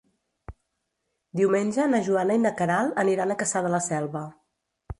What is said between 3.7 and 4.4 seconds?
la Selva.